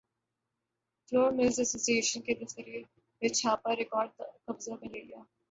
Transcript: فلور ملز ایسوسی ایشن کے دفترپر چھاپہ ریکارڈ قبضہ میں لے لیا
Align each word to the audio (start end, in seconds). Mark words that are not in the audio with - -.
فلور 1.07 1.31
ملز 1.31 1.59
ایسوسی 1.59 1.93
ایشن 1.95 2.21
کے 2.21 2.33
دفترپر 2.35 3.27
چھاپہ 3.33 3.75
ریکارڈ 3.77 4.09
قبضہ 4.45 4.71
میں 4.81 4.89
لے 4.89 5.01
لیا 5.01 5.21